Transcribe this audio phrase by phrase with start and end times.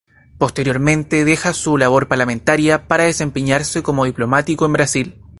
[0.39, 5.21] Posteriormente deja su labor parlamentaria para desempeñarse como diplomático en Brasil.